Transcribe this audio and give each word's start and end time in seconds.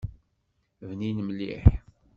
Bnin 0.89 1.19
mliḥ! 1.27 1.63